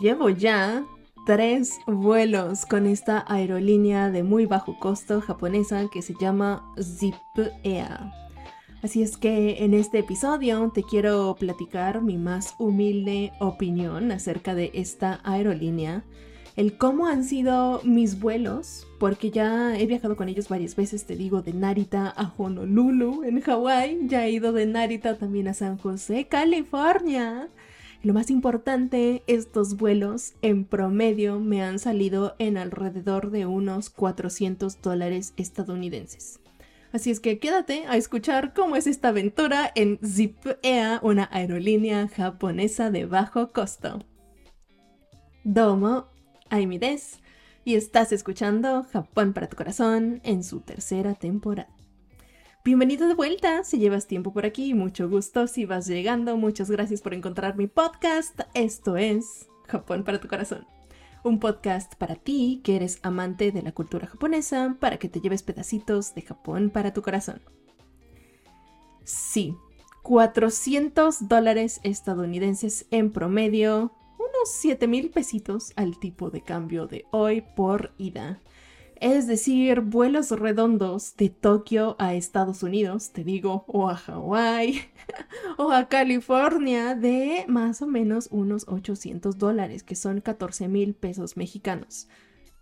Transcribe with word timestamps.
llevo 0.00 0.28
ya 0.28 0.84
tres 1.26 1.78
vuelos 1.86 2.66
con 2.66 2.86
esta 2.86 3.24
aerolínea 3.26 4.10
de 4.10 4.22
muy 4.22 4.46
bajo 4.46 4.78
costo 4.78 5.20
japonesa 5.20 5.88
que 5.92 6.02
se 6.02 6.14
llama 6.20 6.72
Zip 6.80 7.14
Air. 7.64 7.98
Así 8.82 9.02
es 9.02 9.16
que 9.16 9.64
en 9.64 9.74
este 9.74 9.98
episodio 9.98 10.70
te 10.72 10.82
quiero 10.82 11.34
platicar 11.38 12.02
mi 12.02 12.18
más 12.18 12.54
humilde 12.58 13.32
opinión 13.40 14.12
acerca 14.12 14.54
de 14.54 14.70
esta 14.74 15.20
aerolínea, 15.24 16.04
el 16.54 16.78
cómo 16.78 17.06
han 17.06 17.24
sido 17.24 17.80
mis 17.84 18.20
vuelos, 18.20 18.86
porque 18.98 19.30
ya 19.30 19.76
he 19.76 19.86
viajado 19.86 20.16
con 20.16 20.28
ellos 20.28 20.48
varias 20.48 20.76
veces, 20.76 21.04
te 21.04 21.16
digo, 21.16 21.42
de 21.42 21.52
Narita 21.52 22.08
a 22.08 22.32
Honolulu 22.38 23.24
en 23.24 23.40
Hawái, 23.40 24.06
ya 24.06 24.24
he 24.24 24.30
ido 24.30 24.52
de 24.52 24.66
Narita 24.66 25.18
también 25.18 25.48
a 25.48 25.54
San 25.54 25.76
José, 25.76 26.28
California. 26.28 27.48
Lo 28.02 28.12
más 28.12 28.30
importante, 28.30 29.22
estos 29.26 29.76
vuelos 29.76 30.34
en 30.42 30.64
promedio 30.64 31.40
me 31.40 31.62
han 31.62 31.78
salido 31.78 32.36
en 32.38 32.56
alrededor 32.56 33.30
de 33.30 33.46
unos 33.46 33.90
400 33.90 34.80
dólares 34.80 35.34
estadounidenses. 35.36 36.40
Así 36.92 37.10
es 37.10 37.20
que 37.20 37.38
quédate 37.38 37.84
a 37.86 37.96
escuchar 37.96 38.54
cómo 38.54 38.76
es 38.76 38.86
esta 38.86 39.08
aventura 39.08 39.70
en 39.74 39.98
Zip 40.04 40.38
Air, 40.62 41.00
una 41.02 41.28
aerolínea 41.32 42.08
japonesa 42.08 42.90
de 42.90 43.06
bajo 43.06 43.52
costo. 43.52 43.98
Domo, 45.44 46.06
Aimides, 46.48 47.18
y 47.64 47.74
estás 47.74 48.12
escuchando 48.12 48.84
Japón 48.84 49.32
para 49.32 49.48
tu 49.48 49.56
corazón 49.56 50.20
en 50.22 50.44
su 50.44 50.60
tercera 50.60 51.14
temporada. 51.14 51.75
Bienvenido 52.66 53.06
de 53.06 53.14
vuelta, 53.14 53.62
si 53.62 53.78
llevas 53.78 54.08
tiempo 54.08 54.32
por 54.32 54.44
aquí, 54.44 54.74
mucho 54.74 55.08
gusto, 55.08 55.46
si 55.46 55.64
vas 55.64 55.86
llegando, 55.86 56.36
muchas 56.36 56.68
gracias 56.68 57.00
por 57.00 57.14
encontrar 57.14 57.56
mi 57.56 57.68
podcast. 57.68 58.40
Esto 58.54 58.96
es 58.96 59.46
Japón 59.68 60.02
para 60.02 60.18
tu 60.20 60.26
corazón 60.26 60.66
un 61.22 61.38
podcast 61.38 61.94
para 61.94 62.16
ti 62.16 62.60
que 62.64 62.74
eres 62.74 62.98
amante 63.04 63.52
de 63.52 63.62
la 63.62 63.70
cultura 63.70 64.08
japonesa, 64.08 64.76
para 64.80 64.96
que 64.96 65.08
te 65.08 65.20
lleves 65.20 65.44
pedacitos 65.44 66.12
de 66.16 66.22
Japón 66.22 66.70
para 66.70 66.92
tu 66.92 67.02
corazón. 67.02 67.40
Sí, 69.04 69.54
400 70.02 71.28
dólares 71.28 71.78
estadounidenses 71.84 72.86
en 72.90 73.12
promedio, 73.12 73.92
unos 74.18 74.50
7 74.58 74.88
mil 74.88 75.10
pesitos 75.10 75.72
al 75.76 76.00
tipo 76.00 76.30
de 76.30 76.42
cambio 76.42 76.88
de 76.88 77.04
hoy 77.12 77.44
por 77.54 77.94
ida 77.96 78.40
es 79.00 79.26
decir, 79.26 79.80
vuelos 79.80 80.30
redondos 80.30 81.16
de 81.16 81.30
Tokio 81.30 81.96
a 81.98 82.14
Estados 82.14 82.62
Unidos, 82.62 83.10
te 83.12 83.24
digo, 83.24 83.64
o 83.66 83.88
a 83.88 83.96
Hawái, 83.96 84.80
o 85.58 85.70
a 85.70 85.88
California, 85.88 86.94
de 86.94 87.44
más 87.48 87.82
o 87.82 87.86
menos 87.86 88.28
unos 88.30 88.66
800 88.68 89.38
dólares, 89.38 89.82
que 89.82 89.94
son 89.94 90.20
14 90.20 90.68
mil 90.68 90.94
pesos 90.94 91.36
mexicanos. 91.36 92.08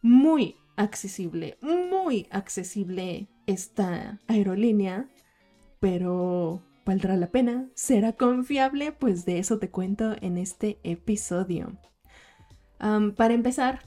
Muy 0.03 0.57
accesible, 0.77 1.57
muy 1.63 2.27
accesible 2.31 3.29
esta 3.47 4.21
aerolínea, 4.27 5.09
pero 5.81 6.63
¿valdrá 6.85 7.17
la 7.17 7.31
pena? 7.31 7.69
¿Será 7.75 8.13
confiable? 8.13 8.93
Pues 8.93 9.25
de 9.25 9.39
eso 9.39 9.59
te 9.59 9.71
cuento 9.71 10.17
en 10.21 10.39
este 10.39 10.79
episodio. 10.83 11.79
para 12.79 13.35
empezar, 13.35 13.81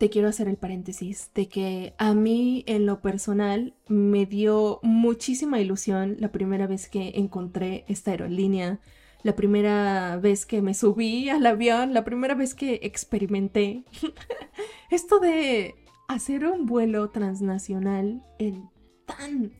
te 0.00 0.08
quiero 0.08 0.28
hacer 0.28 0.48
el 0.48 0.56
paréntesis 0.56 1.30
de 1.34 1.46
que 1.46 1.92
a 1.98 2.14
mí 2.14 2.64
en 2.66 2.86
lo 2.86 3.02
personal 3.02 3.74
me 3.86 4.24
dio 4.24 4.80
muchísima 4.82 5.60
ilusión 5.60 6.16
la 6.18 6.32
primera 6.32 6.66
vez 6.66 6.88
que 6.88 7.12
encontré 7.16 7.84
esta 7.86 8.12
aerolínea, 8.12 8.80
la 9.22 9.36
primera 9.36 10.16
vez 10.16 10.46
que 10.46 10.62
me 10.62 10.72
subí 10.72 11.28
al 11.28 11.44
avión, 11.44 11.92
la 11.92 12.02
primera 12.02 12.34
vez 12.34 12.54
que 12.54 12.80
experimenté 12.82 13.84
esto 14.90 15.20
de 15.20 15.74
hacer 16.08 16.46
un 16.46 16.64
vuelo 16.64 17.10
transnacional 17.10 18.24
en 18.38 18.70
tan, 19.04 19.52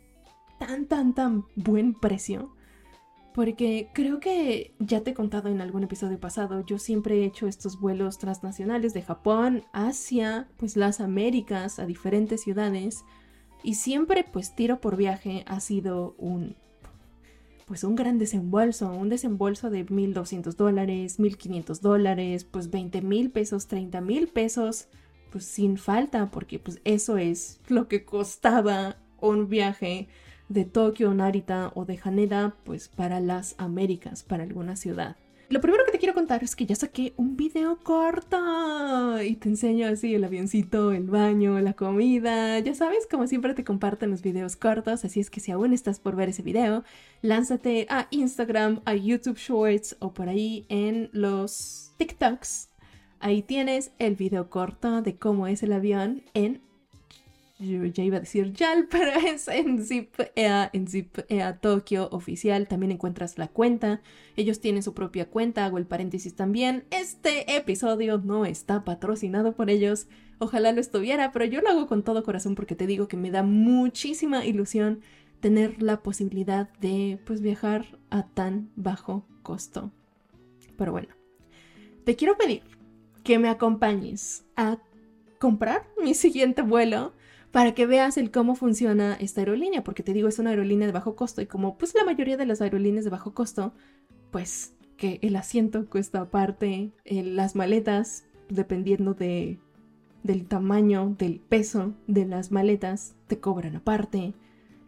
tan, 0.58 0.86
tan, 0.86 1.14
tan 1.14 1.44
buen 1.54 1.92
precio 1.92 2.56
porque 3.34 3.90
creo 3.92 4.20
que 4.20 4.74
ya 4.78 5.02
te 5.02 5.10
he 5.10 5.14
contado 5.14 5.48
en 5.48 5.60
algún 5.60 5.84
episodio 5.84 6.18
pasado, 6.18 6.64
yo 6.66 6.78
siempre 6.78 7.20
he 7.20 7.24
hecho 7.24 7.46
estos 7.46 7.78
vuelos 7.78 8.18
transnacionales 8.18 8.92
de 8.92 9.02
Japón, 9.02 9.64
Asia, 9.72 10.48
pues 10.56 10.76
las 10.76 11.00
Américas, 11.00 11.78
a 11.78 11.86
diferentes 11.86 12.42
ciudades, 12.42 13.04
y 13.62 13.74
siempre 13.74 14.24
pues 14.24 14.54
tiro 14.54 14.80
por 14.80 14.96
viaje 14.96 15.44
ha 15.46 15.60
sido 15.60 16.14
un 16.18 16.56
pues 17.66 17.84
un 17.84 17.94
gran 17.94 18.18
desembolso, 18.18 18.90
un 18.90 19.08
desembolso 19.08 19.70
de 19.70 19.86
1.200 19.86 20.56
dólares, 20.56 21.20
1.500 21.20 21.78
dólares, 21.78 22.42
pues 22.42 22.68
20 22.68 23.00
mil 23.00 23.30
pesos, 23.30 23.68
30 23.68 24.00
mil 24.00 24.26
pesos, 24.26 24.88
pues 25.30 25.44
sin 25.44 25.78
falta, 25.78 26.32
porque 26.32 26.58
pues 26.58 26.80
eso 26.82 27.16
es 27.16 27.60
lo 27.68 27.86
que 27.86 28.04
costaba 28.04 28.96
un 29.20 29.48
viaje 29.48 30.08
de 30.50 30.64
Tokio, 30.66 31.14
Narita 31.14 31.72
o 31.74 31.86
de 31.86 31.98
Haneda, 32.02 32.54
pues 32.64 32.88
para 32.88 33.20
las 33.20 33.54
Américas, 33.56 34.22
para 34.22 34.42
alguna 34.42 34.76
ciudad. 34.76 35.16
Lo 35.48 35.60
primero 35.60 35.84
que 35.84 35.92
te 35.92 35.98
quiero 35.98 36.14
contar 36.14 36.44
es 36.44 36.54
que 36.54 36.66
ya 36.66 36.76
saqué 36.76 37.12
un 37.16 37.36
video 37.36 37.78
corto 37.82 39.20
y 39.20 39.34
te 39.34 39.48
enseño 39.48 39.88
así 39.88 40.14
el 40.14 40.22
avioncito, 40.22 40.92
el 40.92 41.08
baño, 41.08 41.58
la 41.58 41.72
comida. 41.72 42.58
Ya 42.60 42.74
sabes, 42.74 43.08
como 43.10 43.26
siempre 43.26 43.54
te 43.54 43.64
comparten 43.64 44.10
los 44.10 44.22
videos 44.22 44.54
cortos, 44.54 45.04
así 45.04 45.18
es 45.18 45.28
que 45.28 45.40
si 45.40 45.50
aún 45.50 45.72
estás 45.72 45.98
por 45.98 46.14
ver 46.14 46.28
ese 46.28 46.42
video, 46.42 46.84
lánzate 47.22 47.86
a 47.90 48.06
Instagram, 48.10 48.80
a 48.84 48.94
YouTube 48.94 49.38
Shorts 49.38 49.96
o 49.98 50.12
por 50.12 50.28
ahí 50.28 50.66
en 50.68 51.10
los 51.12 51.94
TikToks. 51.96 52.68
Ahí 53.18 53.42
tienes 53.42 53.92
el 53.98 54.14
video 54.14 54.50
corto 54.50 55.02
de 55.02 55.16
cómo 55.16 55.48
es 55.48 55.64
el 55.64 55.72
avión 55.72 56.22
en 56.32 56.62
yo 57.60 57.84
ya 57.84 58.04
iba 58.04 58.16
a 58.16 58.20
decir 58.20 58.52
YAL, 58.52 58.88
pero 58.90 59.12
es 59.12 59.48
en 59.48 59.84
ZipEA, 59.84 60.70
en 60.72 60.88
ZipEA 60.88 61.58
Tokio 61.58 62.08
oficial. 62.10 62.66
También 62.66 62.92
encuentras 62.92 63.38
la 63.38 63.48
cuenta. 63.48 64.00
Ellos 64.36 64.60
tienen 64.60 64.82
su 64.82 64.94
propia 64.94 65.28
cuenta, 65.28 65.64
hago 65.64 65.78
el 65.78 65.86
paréntesis 65.86 66.34
también. 66.34 66.84
Este 66.90 67.56
episodio 67.56 68.18
no 68.18 68.46
está 68.46 68.84
patrocinado 68.84 69.52
por 69.54 69.70
ellos. 69.70 70.06
Ojalá 70.38 70.72
lo 70.72 70.80
estuviera, 70.80 71.32
pero 71.32 71.44
yo 71.44 71.60
lo 71.60 71.68
hago 71.68 71.86
con 71.86 72.02
todo 72.02 72.24
corazón 72.24 72.54
porque 72.54 72.74
te 72.74 72.86
digo 72.86 73.08
que 73.08 73.18
me 73.18 73.30
da 73.30 73.42
muchísima 73.42 74.44
ilusión 74.46 75.00
tener 75.40 75.82
la 75.82 76.02
posibilidad 76.02 76.70
de 76.80 77.18
pues 77.26 77.42
viajar 77.42 77.98
a 78.10 78.26
tan 78.26 78.70
bajo 78.76 79.26
costo. 79.42 79.90
Pero 80.76 80.92
bueno, 80.92 81.08
te 82.04 82.16
quiero 82.16 82.38
pedir 82.38 82.62
que 83.22 83.38
me 83.38 83.48
acompañes 83.48 84.44
a 84.56 84.78
comprar 85.38 85.86
mi 86.02 86.14
siguiente 86.14 86.62
vuelo 86.62 87.12
para 87.50 87.74
que 87.74 87.86
veas 87.86 88.16
el 88.16 88.30
cómo 88.30 88.54
funciona 88.54 89.14
esta 89.14 89.40
aerolínea, 89.40 89.82
porque 89.82 90.02
te 90.02 90.12
digo, 90.12 90.28
es 90.28 90.38
una 90.38 90.50
aerolínea 90.50 90.86
de 90.86 90.92
bajo 90.92 91.16
costo 91.16 91.42
y 91.42 91.46
como 91.46 91.76
pues 91.78 91.94
la 91.94 92.04
mayoría 92.04 92.36
de 92.36 92.46
las 92.46 92.60
aerolíneas 92.60 93.04
de 93.04 93.10
bajo 93.10 93.34
costo, 93.34 93.72
pues 94.30 94.74
que 94.96 95.18
el 95.22 95.34
asiento 95.36 95.88
cuesta 95.88 96.20
aparte, 96.20 96.92
eh, 97.04 97.22
las 97.22 97.56
maletas, 97.56 98.24
dependiendo 98.48 99.14
de, 99.14 99.58
del 100.22 100.46
tamaño, 100.46 101.16
del 101.18 101.40
peso 101.40 101.94
de 102.06 102.26
las 102.26 102.52
maletas, 102.52 103.14
te 103.26 103.40
cobran 103.40 103.76
aparte. 103.76 104.34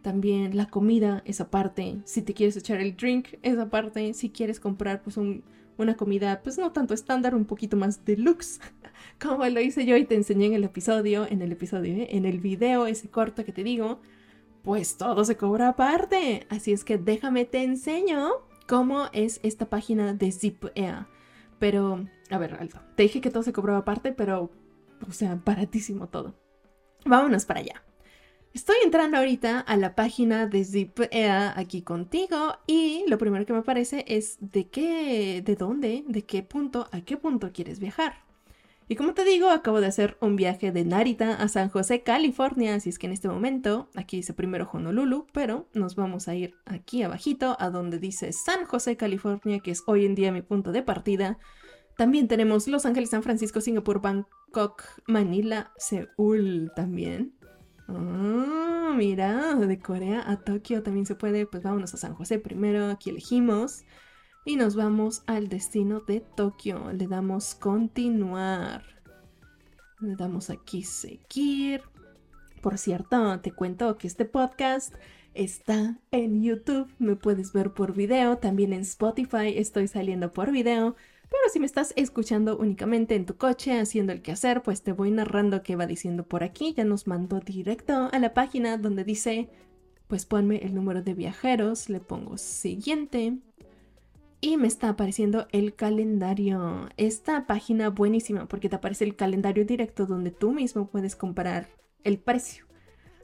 También 0.01 0.55
la 0.55 0.67
comida 0.67 1.23
es 1.25 1.41
aparte. 1.41 1.97
Si 2.03 2.21
te 2.21 2.33
quieres 2.33 2.57
echar 2.57 2.79
el 2.81 2.95
drink 2.95 3.29
es 3.41 3.57
aparte. 3.57 4.13
Si 4.13 4.29
quieres 4.29 4.59
comprar 4.59 5.01
pues 5.01 5.17
un, 5.17 5.43
una 5.77 5.95
comida 5.95 6.41
pues 6.43 6.57
no 6.57 6.71
tanto 6.71 6.93
estándar, 6.93 7.35
un 7.35 7.45
poquito 7.45 7.77
más 7.77 8.05
deluxe, 8.05 8.59
como 9.21 9.45
lo 9.47 9.59
hice 9.59 9.85
yo 9.85 9.97
y 9.97 10.05
te 10.05 10.15
enseñé 10.15 10.47
en 10.47 10.53
el 10.53 10.63
episodio, 10.63 11.27
en 11.29 11.41
el 11.41 11.51
episodio, 11.51 11.93
¿eh? 11.95 12.07
en 12.11 12.25
el 12.25 12.39
video 12.39 12.85
ese 12.85 13.09
corto 13.09 13.45
que 13.45 13.51
te 13.51 13.63
digo, 13.63 13.99
pues 14.63 14.97
todo 14.97 15.25
se 15.25 15.37
cobra 15.37 15.69
aparte. 15.69 16.47
Así 16.49 16.71
es 16.71 16.83
que 16.83 16.97
déjame 16.97 17.45
te 17.45 17.63
enseño 17.63 18.31
cómo 18.67 19.07
es 19.11 19.39
esta 19.43 19.69
página 19.69 20.13
de 20.13 20.31
ZipEA. 20.31 21.07
Pero, 21.59 22.05
a 22.29 22.37
ver, 22.37 22.55
Alto, 22.55 22.79
te 22.95 23.03
dije 23.03 23.21
que 23.21 23.29
todo 23.29 23.43
se 23.43 23.53
cobraba 23.53 23.79
aparte, 23.79 24.11
pero, 24.11 24.51
o 25.07 25.11
sea, 25.11 25.39
baratísimo 25.45 26.07
todo. 26.07 26.35
Vámonos 27.05 27.45
para 27.45 27.59
allá. 27.59 27.83
Estoy 28.53 28.75
entrando 28.83 29.17
ahorita 29.17 29.61
a 29.61 29.77
la 29.77 29.95
página 29.95 30.45
de 30.45 30.63
ZipEA 30.63 31.57
aquí 31.57 31.81
contigo 31.81 32.55
y 32.67 33.03
lo 33.07 33.17
primero 33.17 33.47
que 33.47 33.53
me 33.53 33.59
aparece 33.59 34.05
es 34.07 34.37
de 34.41 34.69
qué, 34.69 35.41
de 35.43 35.55
dónde, 35.55 36.03
de 36.07 36.21
qué 36.21 36.43
punto, 36.43 36.87
a 36.91 37.01
qué 37.01 37.17
punto 37.17 37.51
quieres 37.51 37.79
viajar. 37.79 38.13
Y 38.87 38.95
como 38.95 39.15
te 39.15 39.23
digo, 39.23 39.49
acabo 39.49 39.81
de 39.81 39.87
hacer 39.87 40.17
un 40.21 40.35
viaje 40.35 40.71
de 40.71 40.85
Narita 40.85 41.33
a 41.33 41.47
San 41.47 41.69
José, 41.69 42.03
California, 42.03 42.75
así 42.75 42.89
es 42.89 42.99
que 42.99 43.07
en 43.07 43.13
este 43.13 43.27
momento, 43.27 43.89
aquí 43.95 44.17
dice 44.17 44.35
primero 44.35 44.69
Honolulu, 44.71 45.25
pero 45.33 45.67
nos 45.73 45.95
vamos 45.95 46.27
a 46.27 46.35
ir 46.35 46.53
aquí 46.65 47.01
abajito 47.01 47.57
a 47.59 47.71
donde 47.71 47.97
dice 47.97 48.33
San 48.33 48.65
José, 48.65 48.97
California, 48.97 49.61
que 49.61 49.71
es 49.71 49.81
hoy 49.87 50.05
en 50.05 50.13
día 50.13 50.31
mi 50.31 50.43
punto 50.43 50.71
de 50.71 50.83
partida. 50.83 51.39
También 51.97 52.27
tenemos 52.27 52.67
Los 52.67 52.85
Ángeles, 52.85 53.09
San 53.09 53.23
Francisco, 53.23 53.61
Singapur, 53.61 53.99
Bangkok, 53.99 54.83
Manila, 55.07 55.71
Seúl 55.77 56.71
también. 56.75 57.33
Ah, 57.87 58.93
mira, 58.95 59.55
de 59.55 59.79
Corea 59.79 60.23
a 60.29 60.37
Tokio 60.37 60.83
también 60.83 61.05
se 61.05 61.15
puede. 61.15 61.45
Pues 61.45 61.63
vámonos 61.63 61.93
a 61.93 61.97
San 61.97 62.13
José 62.15 62.39
primero, 62.39 62.87
aquí 62.87 63.09
elegimos. 63.09 63.83
y 64.45 64.57
nos 64.57 64.75
vamos 64.75 65.23
al 65.27 65.47
destino 65.47 66.01
de 66.01 66.19
Tokio. 66.21 66.91
Le 66.91 67.07
damos 67.07 67.55
continuar. 67.55 68.83
Le 70.01 70.15
damos 70.15 70.49
aquí 70.49 70.83
seguir. 70.83 71.81
Por 72.61 72.77
cierto, 72.77 73.39
te 73.41 73.51
cuento 73.51 73.97
que 73.97 74.07
este 74.07 74.25
podcast 74.25 74.93
está 75.33 75.97
en 76.11 76.43
YouTube. 76.43 76.93
Me 76.99 77.15
puedes 77.15 77.53
ver 77.53 77.73
por 77.73 77.93
video. 77.93 78.37
También 78.37 78.73
en 78.73 78.81
Spotify 78.81 79.53
estoy 79.57 79.87
saliendo 79.87 80.33
por 80.33 80.51
video. 80.51 80.95
Pero 81.33 81.49
si 81.51 81.59
me 81.59 81.65
estás 81.65 81.93
escuchando 81.95 82.57
únicamente 82.57 83.15
en 83.15 83.25
tu 83.25 83.37
coche 83.37 83.79
haciendo 83.79 84.13
el 84.13 84.21
quehacer, 84.21 84.61
pues 84.61 84.83
te 84.83 84.91
voy 84.91 85.09
narrando 85.09 85.63
qué 85.63 85.75
va 85.75 85.87
diciendo 85.87 86.27
por 86.27 86.43
aquí. 86.43 86.75
Ya 86.77 86.83
nos 86.83 87.07
mandó 87.07 87.39
directo 87.39 88.09
a 88.11 88.19
la 88.19 88.35
página 88.35 88.77
donde 88.77 89.03
dice, 89.03 89.49
pues 90.07 90.27
ponme 90.27 90.57
el 90.57 90.75
número 90.75 91.01
de 91.01 91.15
viajeros. 91.15 91.89
Le 91.89 91.99
pongo 91.99 92.37
siguiente 92.37 93.39
y 94.41 94.57
me 94.57 94.67
está 94.67 94.89
apareciendo 94.89 95.47
el 95.51 95.73
calendario. 95.73 96.87
Esta 96.97 97.47
página 97.47 97.89
buenísima 97.89 98.47
porque 98.47 98.69
te 98.69 98.75
aparece 98.75 99.03
el 99.03 99.15
calendario 99.15 99.65
directo 99.65 100.05
donde 100.05 100.29
tú 100.29 100.51
mismo 100.51 100.87
puedes 100.87 101.15
comparar 101.15 101.67
el 102.03 102.19
precio. 102.19 102.67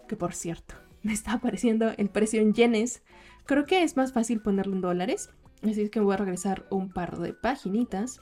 Que 0.07 0.15
por 0.15 0.33
cierto, 0.33 0.73
me 1.03 1.13
está 1.13 1.33
apareciendo 1.33 1.91
el 1.95 2.09
precio 2.09 2.41
en 2.41 2.55
yenes. 2.55 3.03
Creo 3.45 3.67
que 3.67 3.83
es 3.83 3.97
más 3.97 4.13
fácil 4.13 4.41
ponerlo 4.41 4.73
en 4.73 4.81
dólares. 4.81 5.29
Así 5.61 5.81
es 5.81 5.89
que 5.89 5.99
voy 5.99 6.13
a 6.13 6.17
regresar 6.17 6.65
un 6.69 6.89
par 6.89 7.17
de 7.17 7.33
paginitas. 7.33 8.21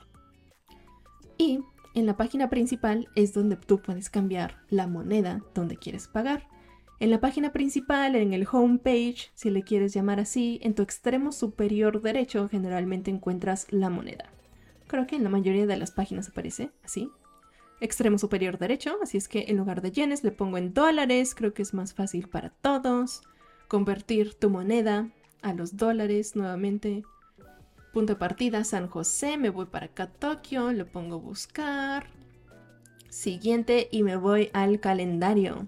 Y 1.38 1.60
en 1.94 2.06
la 2.06 2.18
página 2.18 2.50
principal 2.50 3.08
es 3.16 3.34
donde 3.34 3.56
tú 3.58 3.82
puedes 3.82 4.10
cambiar 4.10 4.60
la 4.70 4.88
moneda 4.88 5.44
donde 5.54 5.78
quieres 5.78 6.08
pagar. 6.08 6.48
En 7.00 7.12
la 7.12 7.20
página 7.20 7.52
principal, 7.52 8.16
en 8.16 8.34
el 8.34 8.48
home 8.52 8.80
page, 8.80 9.30
si 9.36 9.52
le 9.52 9.62
quieres 9.62 9.94
llamar 9.94 10.20
así, 10.20 10.60
en 10.64 10.74
tu 10.74 10.82
extremo 10.82 11.32
superior 11.32 12.02
derecho 12.02 12.48
generalmente 12.50 13.12
encuentras 13.12 13.68
la 13.72 13.92
moneda. 13.92 14.32
Creo 14.88 15.06
que 15.06 15.16
en 15.16 15.24
la 15.24 15.30
mayoría 15.30 15.68
de 15.68 15.78
las 15.78 15.92
páginas 15.92 16.30
aparece 16.30 16.72
así. 16.84 17.12
Extremo 17.82 18.18
superior 18.18 18.58
derecho, 18.58 18.98
así 19.04 19.18
es 19.18 19.28
que 19.28 19.46
en 19.48 19.58
lugar 19.58 19.82
de 19.84 19.92
yenes 19.92 20.24
le 20.24 20.32
pongo 20.32 20.58
en 20.58 20.74
dólares, 20.74 21.36
creo 21.36 21.54
que 21.54 21.62
es 21.62 21.76
más 21.76 21.94
fácil 21.94 22.28
para 22.30 22.50
todos. 22.50 23.22
Convertir 23.68 24.34
tu 24.34 24.50
moneda 24.50 25.12
a 25.44 25.54
los 25.54 25.78
dólares 25.78 26.36
nuevamente. 26.36 27.04
Punto 27.94 28.14
de 28.14 28.20
partida, 28.20 28.64
San 28.64 28.88
José, 28.88 29.38
me 29.38 29.50
voy 29.50 29.66
para 29.66 29.88
acá, 29.88 30.08
Tokio, 30.08 30.72
le 30.72 30.86
pongo 30.86 31.20
buscar. 31.20 32.08
Siguiente 33.10 33.88
y 33.92 34.04
me 34.04 34.18
voy 34.18 34.50
al 34.54 34.80
calendario. 34.80 35.68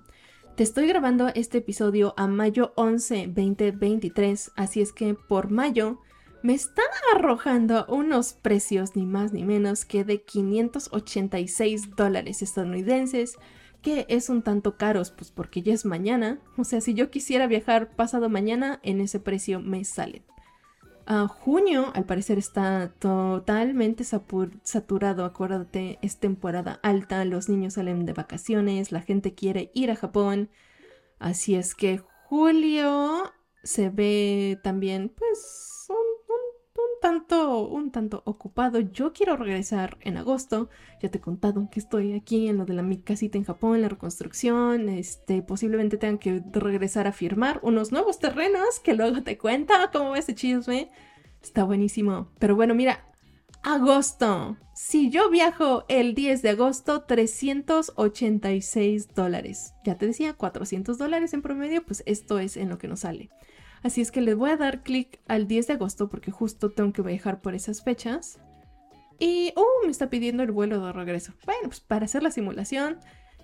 Te 0.56 0.64
estoy 0.64 0.88
grabando 0.88 1.30
este 1.30 1.60
episodio 1.60 2.14
a 2.18 2.28
mayo 2.28 2.74
11, 2.76 3.28
2023, 3.28 4.52
así 4.58 4.82
es 4.82 4.92
que 4.92 5.14
por 5.16 5.50
mayo 5.50 6.02
me 6.44 6.54
están 6.54 6.86
arrojando 7.16 7.86
unos 7.88 8.34
precios 8.34 8.96
ni 8.96 9.06
más 9.06 9.32
ni 9.32 9.44
menos 9.44 9.86
que 9.86 10.04
de 10.04 10.22
586 10.22 11.96
dólares 11.96 12.42
estadounidenses, 12.42 13.38
que 13.82 14.06
es 14.10 14.30
un 14.30 14.42
tanto 14.42 14.76
caros, 14.76 15.12
pues 15.12 15.32
porque 15.32 15.62
ya 15.62 15.74
es 15.74 15.86
mañana. 15.86 16.40
O 16.58 16.66
sea, 16.66 16.82
si 16.82 16.94
yo 16.94 17.10
quisiera 17.10 17.48
viajar 17.48 17.96
pasado 17.96 18.30
mañana, 18.30 18.82
en 18.84 19.00
ese 19.00 19.20
precio 19.20 19.62
me 19.62 19.86
sale 19.86 20.24
junio, 21.28 21.92
al 21.96 22.06
parecer, 22.06 22.38
está 22.38 22.94
totalmente 23.00 24.04
saturado. 24.04 25.26
Acuérdate, 25.26 25.98
es 26.02 26.18
temporada 26.18 26.80
alta, 26.84 27.26
los 27.26 27.50
niños 27.50 27.74
salen 27.74 28.06
de 28.06 28.14
vacaciones, 28.14 28.92
la 28.92 29.02
gente 29.02 29.34
quiere 29.34 29.72
ir 29.74 29.90
a 29.90 29.96
Japón. 29.96 30.50
Así 31.18 31.56
es 31.56 31.74
que 31.74 32.02
julio 32.26 33.34
se 33.64 33.90
ve 33.90 34.60
también, 34.64 35.10
pues, 35.10 35.79
tanto, 37.02 37.68
un 37.68 37.92
tanto 37.92 38.22
ocupado. 38.26 38.80
Yo 38.80 39.14
quiero 39.14 39.36
regresar 39.36 39.98
en 40.02 40.18
agosto. 40.18 40.70
Ya 41.02 41.10
te 41.10 41.18
he 41.18 41.22
contado 41.22 41.68
que 41.72 41.80
estoy 41.80 42.14
aquí 42.14 42.48
en 42.48 42.58
lo 42.58 42.66
de 42.66 42.74
la 42.74 42.82
mi 42.82 42.98
casita 42.98 43.38
en 43.38 43.44
Japón, 43.44 43.82
la 43.82 43.90
reconstrucción. 43.90 44.90
Este, 44.90 45.42
posiblemente 45.42 45.98
tengan 45.98 46.18
que 46.18 46.44
regresar 46.52 47.08
a 47.08 47.12
firmar 47.12 47.60
unos 47.64 47.92
nuevos 47.92 48.20
terrenos 48.20 48.80
que 48.84 48.94
luego 48.94 49.24
te 49.24 49.38
cuento 49.38 49.74
cómo 49.92 50.12
ves 50.12 50.26
ese 50.26 50.36
chisme. 50.36 50.90
Está 51.42 51.64
buenísimo. 51.64 52.30
Pero 52.40 52.56
bueno, 52.56 52.76
mira, 52.76 53.06
agosto. 53.64 54.58
Si 54.74 55.10
yo 55.10 55.30
viajo 55.30 55.86
el 55.90 56.16
10 56.16 56.42
de 56.42 56.52
agosto, 56.52 57.04
386 57.04 59.14
dólares. 59.14 59.74
Ya 59.84 59.98
te 59.98 60.08
decía, 60.08 60.34
400 60.34 60.98
dólares 60.98 61.34
en 61.34 61.42
promedio, 61.42 61.86
pues 61.86 62.04
esto 62.06 62.40
es 62.40 62.56
en 62.58 62.70
lo 62.70 62.78
que 62.78 62.88
nos 62.88 63.02
sale. 63.02 63.30
Así 63.84 64.02
es 64.02 64.12
que 64.12 64.22
les 64.22 64.36
voy 64.36 64.52
a 64.52 64.58
dar 64.58 64.84
clic 64.84 65.20
al 65.28 65.48
10 65.48 65.68
de 65.68 65.74
agosto 65.74 66.10
porque 66.10 66.32
justo 66.32 66.72
tengo 66.72 66.92
que 66.94 67.02
viajar 67.02 67.42
por 67.42 67.56
esas 67.56 67.84
fechas. 67.84 68.40
Y, 69.20 69.54
uh, 69.56 69.86
me 69.86 69.92
está 69.92 70.10
pidiendo 70.10 70.44
el 70.44 70.52
vuelo 70.52 70.84
de 70.86 70.94
regreso. 70.94 71.34
Bueno, 71.46 71.64
pues 71.64 71.80
para 71.80 72.06
hacer 72.06 72.24
la 72.24 72.32
simulación, 72.32 73.00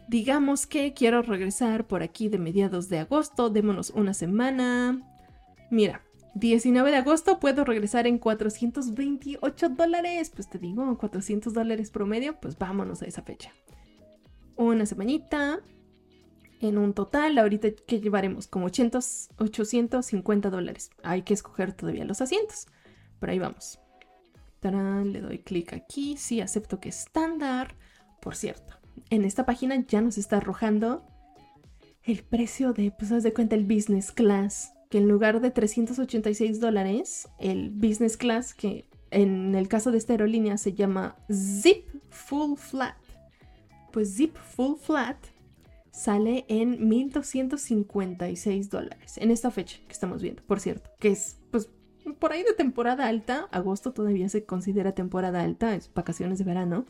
digamos 0.07 0.67
que 0.67 0.93
quiero 0.93 1.21
regresar 1.21 1.87
por 1.87 2.03
aquí 2.03 2.29
de 2.29 2.37
mediados 2.37 2.89
de 2.89 2.99
agosto. 2.99 3.49
Démonos 3.49 3.89
una 3.91 4.13
semana. 4.13 5.01
Mira, 5.69 6.01
19 6.35 6.91
de 6.91 6.97
agosto 6.97 7.39
puedo 7.39 7.63
regresar 7.63 8.07
en 8.07 8.19
428 8.19 9.69
dólares. 9.69 10.31
Pues 10.33 10.49
te 10.49 10.59
digo, 10.59 10.97
400 10.97 11.53
dólares 11.53 11.91
promedio, 11.91 12.39
pues 12.39 12.57
vámonos 12.57 13.01
a 13.01 13.05
esa 13.05 13.21
fecha. 13.21 13.51
Una 14.55 14.85
semanita. 14.85 15.61
En 16.61 16.77
un 16.77 16.93
total, 16.93 17.37
ahorita 17.37 17.71
que 17.71 17.99
llevaremos 17.99 18.47
como 18.47 18.67
850 18.67 20.49
dólares. 20.49 20.89
Hay 21.03 21.23
que 21.23 21.33
escoger 21.33 21.73
todavía 21.73 22.05
los 22.05 22.21
asientos. 22.21 22.67
Pero 23.19 23.31
ahí 23.31 23.39
vamos. 23.39 23.79
le 24.61 25.21
doy 25.21 25.39
clic 25.39 25.73
aquí. 25.73 26.17
Sí, 26.17 26.41
acepto 26.41 26.79
que 26.79 26.89
es 26.89 26.99
estándar. 26.99 27.75
Por 28.21 28.35
cierto, 28.35 28.75
en 29.09 29.25
esta 29.25 29.45
página 29.45 29.75
ya 29.87 30.01
nos 30.01 30.17
está 30.17 30.37
arrojando 30.37 31.05
el 32.03 32.23
precio 32.23 32.73
de, 32.73 32.91
pues 32.91 33.11
haz 33.11 33.23
de 33.23 33.33
cuenta, 33.33 33.55
el 33.55 33.65
business 33.65 34.11
class 34.11 34.75
que 34.89 34.99
en 34.99 35.07
lugar 35.07 35.41
de 35.41 35.51
386 35.51 36.59
dólares, 36.59 37.27
el 37.39 37.71
business 37.71 38.17
class, 38.17 38.53
que 38.53 38.87
en 39.11 39.55
el 39.55 39.67
caso 39.67 39.91
de 39.91 39.97
esta 39.97 40.13
aerolínea 40.13 40.57
se 40.57 40.73
llama 40.73 41.15
Zip 41.31 41.85
Full 42.09 42.57
Flat, 42.57 42.95
pues 43.91 44.15
Zip 44.15 44.35
Full 44.35 44.77
Flat 44.77 45.17
sale 45.95 46.45
en 46.47 46.87
1256 46.87 48.69
dólares 48.69 49.17
en 49.17 49.31
esta 49.31 49.51
fecha 49.51 49.79
que 49.87 49.93
estamos 49.93 50.21
viendo, 50.21 50.43
por 50.43 50.59
cierto, 50.59 50.89
que 50.99 51.09
es 51.09 51.37
pues 51.51 51.69
por 52.19 52.31
ahí 52.31 52.43
de 52.43 52.53
temporada 52.53 53.07
alta, 53.07 53.47
agosto 53.51 53.93
todavía 53.93 54.29
se 54.29 54.45
considera 54.45 54.93
temporada 54.93 55.41
alta, 55.41 55.73
es 55.73 55.91
vacaciones 55.93 56.37
de 56.37 56.45
verano. 56.45 56.85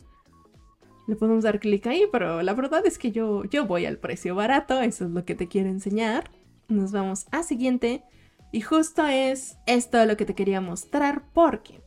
Le 1.08 1.16
podemos 1.16 1.44
dar 1.44 1.60
clic 1.60 1.86
ahí, 1.86 2.04
pero 2.10 2.42
la 2.42 2.52
verdad 2.52 2.84
es 2.84 2.98
que 2.98 3.12
yo, 3.12 3.44
yo 3.44 3.66
voy 3.66 3.86
al 3.86 3.96
precio 3.96 4.34
barato, 4.34 4.82
eso 4.82 5.04
es 5.04 5.10
lo 5.12 5.24
que 5.24 5.34
te 5.34 5.46
quiero 5.46 5.68
enseñar 5.68 6.30
nos 6.68 6.92
vamos 6.92 7.26
a 7.30 7.42
siguiente. 7.42 8.04
Y 8.52 8.60
justo 8.60 9.06
es 9.06 9.58
esto 9.66 10.04
lo 10.04 10.16
que 10.16 10.24
te 10.24 10.34
quería 10.34 10.60
mostrar 10.60 11.24
porque 11.32 11.80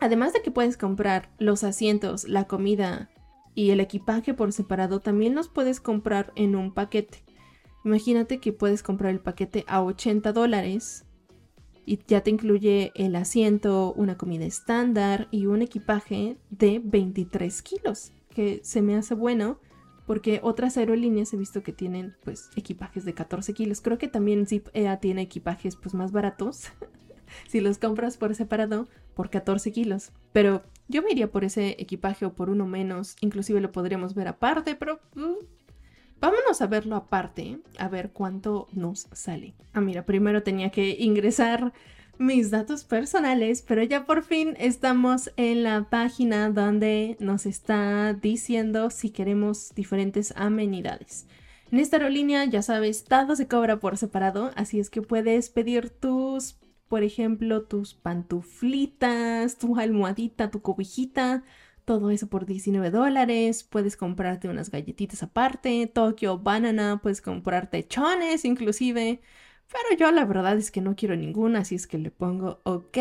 además 0.00 0.32
de 0.32 0.42
que 0.42 0.50
puedes 0.50 0.76
comprar 0.76 1.30
los 1.38 1.64
asientos, 1.64 2.28
la 2.28 2.44
comida 2.44 3.10
y 3.54 3.70
el 3.70 3.80
equipaje 3.80 4.34
por 4.34 4.52
separado, 4.52 5.00
también 5.00 5.34
los 5.34 5.48
puedes 5.48 5.80
comprar 5.80 6.32
en 6.36 6.56
un 6.56 6.72
paquete. 6.72 7.24
Imagínate 7.84 8.38
que 8.38 8.52
puedes 8.52 8.82
comprar 8.82 9.12
el 9.12 9.20
paquete 9.20 9.64
a 9.68 9.82
80 9.82 10.32
dólares 10.32 11.04
y 11.86 11.98
ya 12.06 12.22
te 12.22 12.30
incluye 12.30 12.92
el 12.94 13.14
asiento, 13.14 13.92
una 13.94 14.16
comida 14.16 14.44
estándar 14.46 15.28
y 15.30 15.46
un 15.46 15.62
equipaje 15.62 16.38
de 16.50 16.80
23 16.82 17.62
kilos, 17.62 18.12
que 18.30 18.60
se 18.64 18.80
me 18.80 18.96
hace 18.96 19.14
bueno 19.14 19.60
porque 20.06 20.40
otras 20.42 20.76
aerolíneas 20.76 21.32
he 21.32 21.36
visto 21.36 21.62
que 21.62 21.72
tienen 21.72 22.14
pues 22.24 22.50
equipajes 22.56 23.04
de 23.04 23.14
14 23.14 23.54
kilos. 23.54 23.80
Creo 23.80 23.98
que 23.98 24.08
también 24.08 24.46
Zip 24.46 24.68
EA 24.74 24.98
tiene 24.98 25.22
equipajes 25.22 25.76
pues 25.76 25.94
más 25.94 26.12
baratos 26.12 26.64
si 27.48 27.60
los 27.60 27.78
compras 27.78 28.16
por 28.16 28.34
separado 28.34 28.88
por 29.14 29.30
14 29.30 29.72
kilos. 29.72 30.12
Pero 30.32 30.62
yo 30.94 31.02
me 31.02 31.10
iría 31.10 31.28
por 31.28 31.42
ese 31.42 31.74
equipaje 31.80 32.24
o 32.24 32.34
por 32.34 32.50
uno 32.50 32.66
menos. 32.66 33.16
Inclusive 33.20 33.60
lo 33.60 33.72
podríamos 33.72 34.14
ver 34.14 34.28
aparte, 34.28 34.76
pero 34.76 35.00
uh, 35.16 35.44
vámonos 36.20 36.62
a 36.62 36.68
verlo 36.68 36.94
aparte, 36.94 37.58
a 37.78 37.88
ver 37.88 38.12
cuánto 38.12 38.68
nos 38.72 39.08
sale. 39.12 39.54
Ah, 39.72 39.80
mira, 39.80 40.06
primero 40.06 40.44
tenía 40.44 40.70
que 40.70 40.96
ingresar 41.00 41.72
mis 42.16 42.52
datos 42.52 42.84
personales, 42.84 43.62
pero 43.66 43.82
ya 43.82 44.06
por 44.06 44.22
fin 44.22 44.54
estamos 44.56 45.32
en 45.36 45.64
la 45.64 45.90
página 45.90 46.48
donde 46.50 47.16
nos 47.18 47.44
está 47.44 48.12
diciendo 48.14 48.88
si 48.90 49.10
queremos 49.10 49.74
diferentes 49.74 50.32
amenidades. 50.36 51.26
En 51.72 51.80
esta 51.80 51.96
aerolínea, 51.96 52.44
ya 52.44 52.62
sabes, 52.62 53.02
todo 53.02 53.34
se 53.34 53.48
cobra 53.48 53.80
por 53.80 53.96
separado, 53.96 54.52
así 54.54 54.78
es 54.78 54.90
que 54.90 55.02
puedes 55.02 55.50
pedir 55.50 55.90
tus, 55.90 56.56
por 56.94 57.02
ejemplo, 57.02 57.64
tus 57.64 57.92
pantuflitas, 57.92 59.58
tu 59.58 59.80
almohadita, 59.80 60.52
tu 60.52 60.62
cobijita, 60.62 61.42
todo 61.84 62.10
eso 62.10 62.28
por 62.28 62.46
19 62.46 62.92
dólares. 62.92 63.64
Puedes 63.64 63.96
comprarte 63.96 64.48
unas 64.48 64.70
galletitas 64.70 65.24
aparte, 65.24 65.90
Tokyo 65.92 66.38
Banana, 66.38 67.00
puedes 67.02 67.20
comprarte 67.20 67.84
chones 67.88 68.44
inclusive 68.44 69.20
Pero 69.66 69.98
yo 69.98 70.12
la 70.12 70.24
verdad 70.24 70.56
es 70.56 70.70
que 70.70 70.80
no 70.80 70.94
quiero 70.94 71.16
ninguna, 71.16 71.60
así 71.60 71.74
es 71.74 71.88
que 71.88 71.98
le 71.98 72.12
pongo 72.12 72.60
ok. 72.62 72.98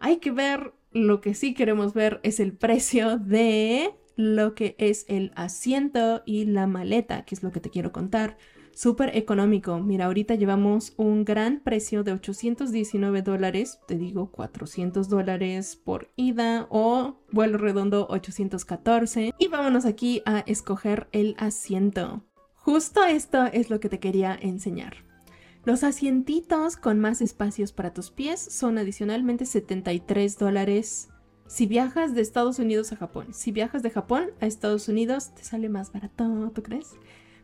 Hay 0.00 0.16
que 0.20 0.32
ver, 0.32 0.72
lo 0.90 1.20
que 1.20 1.34
sí 1.34 1.54
queremos 1.54 1.94
ver 1.94 2.18
es 2.24 2.40
el 2.40 2.52
precio 2.52 3.16
de 3.16 3.94
lo 4.16 4.56
que 4.56 4.74
es 4.78 5.04
el 5.08 5.30
asiento 5.36 6.24
y 6.26 6.46
la 6.46 6.66
maleta, 6.66 7.24
que 7.24 7.36
es 7.36 7.44
lo 7.44 7.52
que 7.52 7.60
te 7.60 7.70
quiero 7.70 7.92
contar. 7.92 8.38
Súper 8.80 9.14
económico. 9.14 9.78
Mira, 9.78 10.06
ahorita 10.06 10.36
llevamos 10.36 10.94
un 10.96 11.26
gran 11.26 11.60
precio 11.60 12.02
de 12.02 12.12
819 12.12 13.20
dólares, 13.20 13.78
te 13.86 13.98
digo 13.98 14.30
400 14.30 15.10
dólares 15.10 15.76
por 15.76 16.08
ida 16.16 16.66
o 16.70 17.18
vuelo 17.30 17.58
redondo 17.58 18.06
814. 18.08 19.34
Y 19.38 19.48
vámonos 19.48 19.84
aquí 19.84 20.22
a 20.24 20.38
escoger 20.46 21.08
el 21.12 21.34
asiento. 21.36 22.24
Justo 22.54 23.04
esto 23.04 23.44
es 23.52 23.68
lo 23.68 23.80
que 23.80 23.90
te 23.90 24.00
quería 24.00 24.34
enseñar. 24.40 25.04
Los 25.66 25.84
asientitos 25.84 26.78
con 26.78 27.00
más 27.00 27.20
espacios 27.20 27.72
para 27.72 27.92
tus 27.92 28.10
pies 28.10 28.40
son 28.40 28.78
adicionalmente 28.78 29.44
73 29.44 30.38
dólares 30.38 31.10
si 31.46 31.66
viajas 31.66 32.14
de 32.14 32.22
Estados 32.22 32.58
Unidos 32.58 32.92
a 32.92 32.96
Japón. 32.96 33.34
Si 33.34 33.52
viajas 33.52 33.82
de 33.82 33.90
Japón 33.90 34.30
a 34.40 34.46
Estados 34.46 34.88
Unidos, 34.88 35.34
te 35.34 35.44
sale 35.44 35.68
más 35.68 35.92
barato, 35.92 36.50
¿tú 36.54 36.62
crees? 36.62 36.94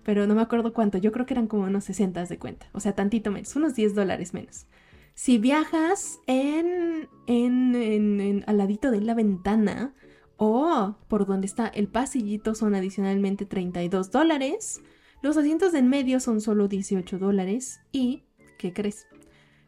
Pero 0.06 0.28
no 0.28 0.36
me 0.36 0.42
acuerdo 0.42 0.72
cuánto, 0.72 0.98
yo 0.98 1.10
creo 1.10 1.26
que 1.26 1.34
eran 1.34 1.48
como 1.48 1.64
unos 1.64 1.82
60 1.82 2.26
de 2.26 2.38
cuenta, 2.38 2.68
o 2.70 2.78
sea, 2.78 2.94
tantito 2.94 3.32
menos, 3.32 3.56
unos 3.56 3.74
10 3.74 3.96
dólares 3.96 4.34
menos. 4.34 4.66
Si 5.14 5.38
viajas 5.38 6.20
en, 6.28 7.08
en, 7.26 8.44
al 8.46 8.56
ladito 8.56 8.92
de 8.92 9.00
la 9.00 9.14
ventana 9.14 9.94
o 10.36 10.94
por 11.08 11.26
donde 11.26 11.48
está 11.48 11.66
el 11.66 11.88
pasillito 11.88 12.54
son 12.54 12.76
adicionalmente 12.76 13.46
32 13.46 14.12
dólares. 14.12 14.80
Los 15.22 15.36
asientos 15.36 15.72
de 15.72 15.80
en 15.80 15.88
medio 15.88 16.20
son 16.20 16.40
solo 16.40 16.68
18 16.68 17.18
dólares. 17.18 17.80
¿Y 17.90 18.22
qué 18.58 18.72
crees? 18.72 19.08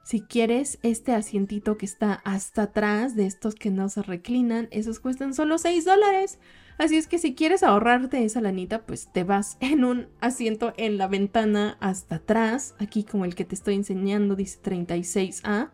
Si 0.04 0.20
quieres 0.20 0.78
este 0.84 1.14
asientito 1.14 1.76
que 1.78 1.86
está 1.86 2.20
hasta 2.24 2.62
atrás 2.62 3.16
de 3.16 3.26
estos 3.26 3.56
que 3.56 3.70
no 3.70 3.88
se 3.88 4.02
reclinan, 4.02 4.68
esos 4.70 5.00
cuestan 5.00 5.34
solo 5.34 5.58
6 5.58 5.84
dólares. 5.84 6.38
Así 6.78 6.96
es 6.96 7.08
que 7.08 7.18
si 7.18 7.34
quieres 7.34 7.64
ahorrarte 7.64 8.24
esa 8.24 8.40
lanita, 8.40 8.86
pues 8.86 9.12
te 9.12 9.24
vas 9.24 9.56
en 9.60 9.84
un 9.84 10.08
asiento 10.20 10.72
en 10.76 10.96
la 10.96 11.08
ventana 11.08 11.76
hasta 11.80 12.16
atrás. 12.16 12.74
Aquí 12.78 13.04
como 13.04 13.24
el 13.24 13.34
que 13.34 13.44
te 13.44 13.54
estoy 13.54 13.74
enseñando 13.74 14.36
dice 14.36 14.60
36A. 14.62 15.70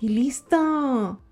Y 0.00 0.08
listo. 0.08 1.22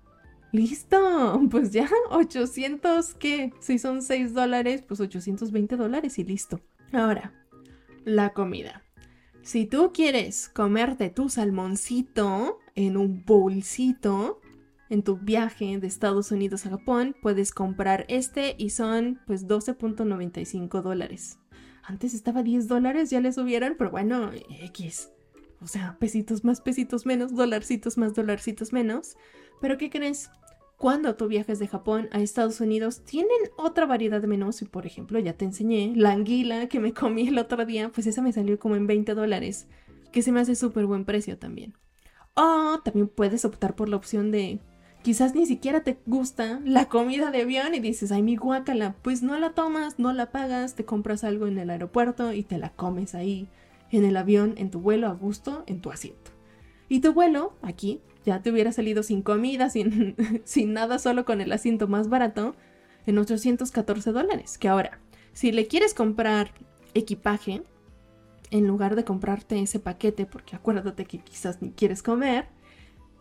Listo. 0.51 1.41
Pues 1.51 1.71
ya, 1.71 1.89
800, 2.09 3.13
¿qué? 3.15 3.53
Si 3.59 3.77
son 3.77 4.01
6 4.01 4.33
dólares, 4.33 4.83
pues 4.87 4.99
820 4.99 5.75
dólares 5.75 6.17
y 6.17 6.23
listo. 6.23 6.61
Ahora, 6.91 7.33
la 8.03 8.33
comida. 8.33 8.83
Si 9.43 9.67
tú 9.67 9.91
quieres 9.93 10.49
comerte 10.49 11.11
tu 11.11 11.29
salmoncito 11.29 12.59
en 12.73 12.97
un 12.97 13.23
bolsito 13.25 14.41
en 14.89 15.03
tu 15.03 15.17
viaje 15.17 15.77
de 15.79 15.87
Estados 15.87 16.31
Unidos 16.31 16.65
a 16.65 16.69
Japón, 16.69 17.15
puedes 17.21 17.51
comprar 17.51 18.05
este 18.07 18.55
y 18.57 18.69
son 18.71 19.19
pues 19.25 19.47
12.95 19.47 20.81
dólares. 20.81 21.39
Antes 21.83 22.13
estaba 22.13 22.43
10 22.43 22.67
dólares, 22.67 23.09
ya 23.09 23.21
le 23.21 23.31
subieron, 23.31 23.75
pero 23.77 23.91
bueno, 23.91 24.31
X. 24.61 25.11
O 25.61 25.67
sea, 25.67 25.97
pesitos 25.99 26.43
más, 26.43 26.61
pesitos 26.61 27.05
menos, 27.05 27.35
dolarcitos 27.35 27.97
más, 27.97 28.13
dolarcitos 28.13 28.73
menos. 28.73 29.15
Pero 29.61 29.77
¿qué 29.77 29.89
crees? 29.89 30.29
cuando 30.77 31.15
tú 31.15 31.27
viajes 31.27 31.59
de 31.59 31.67
Japón 31.67 32.09
a 32.11 32.19
Estados 32.19 32.59
Unidos, 32.59 33.01
tienen 33.05 33.37
otra 33.57 33.85
variedad 33.85 34.21
de 34.21 34.27
menús. 34.27 34.61
Y 34.61 34.65
por 34.65 34.85
ejemplo, 34.85 35.19
ya 35.19 35.33
te 35.33 35.45
enseñé 35.45 35.93
la 35.95 36.11
anguila 36.11 36.67
que 36.67 36.79
me 36.79 36.93
comí 36.93 37.27
el 37.27 37.37
otro 37.37 37.65
día, 37.65 37.89
pues 37.89 38.07
esa 38.07 38.21
me 38.21 38.33
salió 38.33 38.59
como 38.59 38.75
en 38.75 38.87
20 38.87 39.13
dólares, 39.13 39.67
que 40.11 40.21
se 40.21 40.31
me 40.31 40.39
hace 40.39 40.55
súper 40.55 40.85
buen 40.85 41.05
precio 41.05 41.37
también. 41.37 41.73
O 42.33 42.81
también 42.83 43.07
puedes 43.07 43.45
optar 43.45 43.75
por 43.75 43.87
la 43.87 43.95
opción 43.95 44.31
de 44.31 44.59
quizás 45.05 45.35
ni 45.35 45.45
siquiera 45.45 45.81
te 45.81 45.99
gusta 46.07 46.59
la 46.65 46.89
comida 46.89 47.29
de 47.29 47.43
avión 47.43 47.75
y 47.75 47.79
dices, 47.79 48.11
ay, 48.11 48.23
mi 48.23 48.37
guacala, 48.37 48.95
pues 49.03 49.21
no 49.21 49.37
la 49.37 49.51
tomas, 49.51 49.99
no 49.99 50.11
la 50.13 50.31
pagas, 50.31 50.73
te 50.73 50.83
compras 50.83 51.23
algo 51.23 51.45
en 51.45 51.59
el 51.59 51.69
aeropuerto 51.69 52.33
y 52.33 52.41
te 52.41 52.57
la 52.57 52.71
comes 52.71 53.13
ahí 53.13 53.47
en 53.91 54.03
el 54.03 54.17
avión, 54.17 54.55
en 54.57 54.71
tu 54.71 54.79
vuelo 54.79 55.07
a 55.07 55.13
gusto, 55.13 55.63
en 55.67 55.79
tu 55.79 55.91
asiento. 55.91 56.31
Y 56.89 57.01
tu 57.01 57.13
vuelo, 57.13 57.53
aquí, 57.61 58.01
ya 58.25 58.41
te 58.41 58.49
hubiera 58.49 58.71
salido 58.71 59.03
sin 59.03 59.21
comida, 59.21 59.69
sin, 59.69 60.15
sin 60.43 60.73
nada, 60.73 60.97
solo 60.97 61.23
con 61.23 61.39
el 61.39 61.51
asiento 61.51 61.87
más 61.87 62.09
barato, 62.09 62.55
en 63.05 63.19
814 63.19 64.11
dólares. 64.11 64.57
Que 64.57 64.69
ahora, 64.69 64.99
si 65.33 65.51
le 65.51 65.67
quieres 65.67 65.93
comprar 65.93 66.49
equipaje, 66.95 67.61
en 68.49 68.65
lugar 68.65 68.95
de 68.95 69.03
comprarte 69.03 69.61
ese 69.61 69.79
paquete, 69.79 70.25
porque 70.25 70.55
acuérdate 70.55 71.05
que 71.05 71.19
quizás 71.19 71.61
ni 71.61 71.69
quieres 71.69 72.01
comer, 72.01 72.47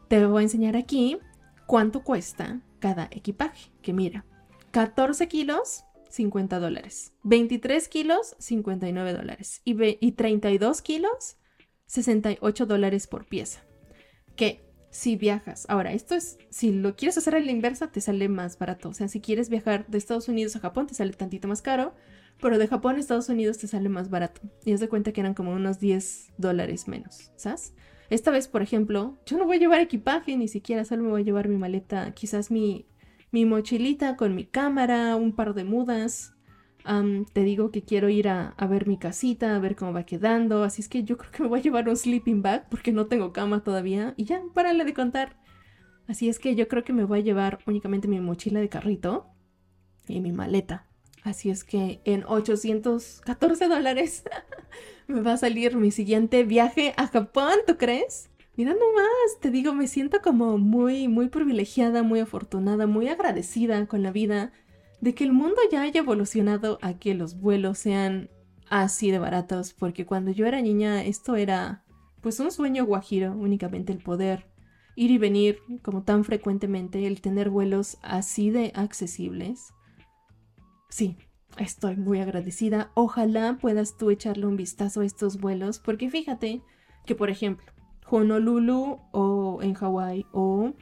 te 0.09 0.25
voy 0.25 0.41
a 0.41 0.45
enseñar 0.45 0.77
aquí 0.77 1.19
cuánto 1.67 2.03
cuesta 2.03 2.61
cada 2.79 3.09
equipaje. 3.11 3.71
Que 3.83 3.93
mira, 3.93 4.25
14 4.71 5.29
kilos, 5.29 5.85
50 6.11 6.61
dólares. 6.61 7.13
23 7.23 7.89
kilos, 7.89 8.37
59 8.39 9.13
dólares. 9.13 9.63
Y, 9.65 9.77
y 10.07 10.13
32 10.13 10.83
kilos, 10.83 11.37
68 11.87 12.67
dólares 12.67 13.07
por 13.07 13.27
pieza. 13.27 13.65
Que 14.37 14.65
si 14.95 15.17
viajas. 15.17 15.67
Ahora, 15.69 15.93
esto 15.93 16.15
es, 16.15 16.39
si 16.51 16.71
lo 16.71 16.95
quieres 16.95 17.19
hacer 17.19 17.35
a 17.35 17.41
la 17.41 17.51
inversa, 17.51 17.91
te 17.91 18.01
sale 18.01 18.29
más 18.29 18.59
barato. 18.59 18.91
O 18.91 18.95
sea, 18.95 19.09
si 19.09 19.21
quieres 19.21 19.49
viajar 19.49 19.87
de 19.89 19.99
Estados 19.99 20.29
Unidos 20.29 20.55
a 20.55 20.61
Japón, 20.61 20.87
te 20.87 20.95
sale 20.95 21.13
tantito 21.13 21.49
más 21.49 21.63
caro, 21.63 21.95
pero 22.45 22.59
de 22.59 22.69
Japón 22.69 22.97
a 22.97 22.99
Estados 22.99 23.31
Unidos 23.31 23.57
te 23.57 23.67
sale 23.67 23.89
más 23.89 24.11
barato. 24.11 24.43
Y 24.67 24.75
haz 24.75 24.81
de 24.81 24.91
cuenta 24.91 25.13
que 25.13 25.23
eran 25.23 25.33
como 25.33 25.53
unos 25.53 25.81
10 25.81 26.35
dólares 26.37 26.89
menos, 26.89 27.33
¿sabes? 27.37 27.75
Esta 28.11 28.31
vez, 28.31 28.49
por 28.49 28.61
ejemplo, 28.61 29.17
yo 29.25 29.39
no 29.39 29.47
voy 29.47 29.57
a 29.57 29.61
llevar 29.61 29.81
equipaje, 29.81 30.37
ni 30.37 30.47
siquiera 30.47 30.85
solo 30.85 31.05
me 31.05 31.09
voy 31.09 31.23
a 31.23 31.25
llevar 31.25 31.49
mi 31.49 31.57
maleta, 31.57 32.13
quizás 32.13 32.51
mi, 32.51 32.85
mi 33.31 33.47
mochilita 33.47 34.17
con 34.17 34.35
mi 34.35 34.45
cámara, 34.45 35.17
un 35.17 35.35
par 35.35 35.55
de 35.55 35.65
mudas, 35.65 36.35
te 37.33 37.45
digo 37.45 37.71
que 37.71 37.83
quiero 37.83 38.11
ir 38.11 38.29
a, 38.29 38.55
ver 38.69 38.87
mi 38.87 38.99
casita, 38.99 39.57
a 39.57 39.59
ver 39.59 39.75
cómo 39.75 39.95
va 39.95 40.05
quedando. 40.05 40.65
Así 40.65 40.83
es 40.83 40.91
que 40.91 41.03
yo 41.03 41.17
creo 41.17 41.33
que 41.33 41.43
me 41.45 41.49
voy 41.49 41.61
a 41.61 41.63
llevar 41.63 41.89
un 41.89 41.97
sleeping 41.97 42.43
bag 42.43 42.69
porque 42.69 42.93
no 42.93 43.07
tengo 43.07 43.33
cama 43.33 43.65
todavía. 43.65 44.13
Y 44.19 44.25
ya, 44.25 44.43
párale 44.53 44.85
de 44.85 44.93
contar. 44.93 45.39
Así 46.09 46.29
es 46.29 46.39
que 46.39 46.55
yo 46.57 46.69
creo 46.69 46.85
que 46.85 46.93
me 46.93 47.05
voy 47.05 47.21
a 47.21 47.23
llevar 47.23 47.61
únicamente 47.67 48.07
mi 48.07 48.21
mochila 48.21 48.61
de 48.61 48.69
carrito 48.69 49.31
y 50.09 50.21
mi 50.21 50.33
maleta. 50.33 50.91
Así 51.25 51.49
es 51.49 51.65
que 51.65 52.01
en 52.05 52.23
814 52.27 53.67
dólares 53.67 54.25
me 55.09 55.23
va 55.23 55.33
a 55.33 55.39
salir 55.39 55.75
mi 55.75 55.91
siguiente 55.91 56.45
viaje 56.45 56.93
a 56.99 57.09
Japón, 57.09 57.55
¿tú 57.67 57.79
crees? 57.79 58.29
Mira 58.57 58.73
nomás, 58.73 59.41
te 59.41 59.51
digo, 59.51 59.73
me 59.73 59.89
siento 59.89 60.21
como 60.21 60.59
muy, 60.59 61.09
muy 61.09 61.29
privilegiada, 61.29 62.03
muy 62.03 62.21
afortunada, 62.21 62.87
muy 62.87 63.09
agradecida 63.09 63.87
con 63.87 64.03
la 64.03 64.13
vida 64.13 64.53
de 65.01 65.15
que 65.15 65.25
el 65.25 65.33
mundo 65.33 65.57
ya 65.73 65.81
haya 65.81 66.01
evolucionado 66.01 66.79
a 66.83 66.99
que 66.99 67.15
los 67.15 67.41
vuelos 67.41 67.79
sean 67.79 68.29
así 68.69 69.11
de 69.11 69.19
baratos, 69.19 69.73
porque 69.73 70.05
cuando 70.05 70.31
yo 70.31 70.45
era 70.47 70.61
niña 70.61 71.05
esto 71.05 71.37
era 71.37 71.85
pues 72.21 72.39
un 72.39 72.51
sueño 72.51 72.85
guajiro, 72.85 73.33
únicamente 73.33 73.93
el 73.93 73.99
poder 73.99 74.47
ir 74.95 75.11
y 75.11 75.19
venir 75.19 75.59
como 75.83 76.03
tan 76.03 76.23
frecuentemente, 76.23 77.07
el 77.07 77.23
tener 77.23 77.49
vuelos 77.49 77.97
así 78.03 78.51
de 78.51 78.73
accesibles. 78.75 79.73
Sí, 80.95 81.17
estoy 81.59 81.97
muy 81.97 82.21
agradecida. 82.21 82.93
Ojalá 82.95 83.59
puedas 83.61 83.97
tú 83.97 84.11
echarle 84.11 84.47
un 84.47 84.57
vistazo 84.57 85.01
a 85.01 85.05
estos 85.05 85.41
vuelos, 85.41 85.81
porque 85.81 86.09
fíjate 86.09 86.63
que, 87.05 87.17
por 87.17 87.31
ejemplo, 87.31 87.67
Honolulu 88.09 89.01
o 89.11 89.59
en 89.61 89.75
Hawái 89.75 90.25
o 90.31 90.73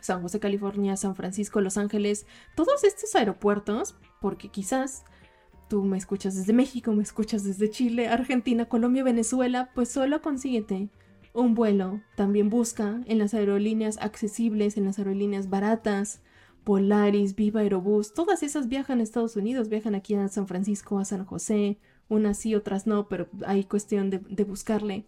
San 0.00 0.22
José, 0.22 0.40
California, 0.40 0.96
San 0.96 1.14
Francisco, 1.14 1.60
Los 1.60 1.78
Ángeles, 1.78 2.26
todos 2.56 2.82
estos 2.82 3.14
aeropuertos, 3.14 3.94
porque 4.20 4.48
quizás 4.48 5.04
tú 5.68 5.84
me 5.84 5.98
escuchas 5.98 6.34
desde 6.34 6.52
México, 6.52 6.90
me 6.90 7.04
escuchas 7.04 7.44
desde 7.44 7.70
Chile, 7.70 8.08
Argentina, 8.08 8.64
Colombia, 8.64 9.04
Venezuela, 9.04 9.70
pues 9.72 9.88
solo 9.88 10.20
consíguete 10.20 10.88
un 11.32 11.54
vuelo. 11.54 12.00
También 12.16 12.50
busca 12.50 13.02
en 13.06 13.18
las 13.18 13.34
aerolíneas 13.34 13.98
accesibles, 13.98 14.76
en 14.76 14.86
las 14.86 14.98
aerolíneas 14.98 15.48
baratas, 15.48 16.22
Polaris, 16.68 17.34
Viva 17.34 17.60
Aerobús, 17.60 18.12
todas 18.12 18.42
esas 18.42 18.68
viajan 18.68 19.00
a 19.00 19.02
Estados 19.02 19.36
Unidos, 19.36 19.70
viajan 19.70 19.94
aquí 19.94 20.14
a 20.14 20.28
San 20.28 20.46
Francisco, 20.46 20.98
a 20.98 21.06
San 21.06 21.24
José, 21.24 21.78
unas 22.10 22.36
sí, 22.36 22.54
otras 22.54 22.86
no, 22.86 23.08
pero 23.08 23.26
hay 23.46 23.64
cuestión 23.64 24.10
de, 24.10 24.18
buscarle. 24.44 25.06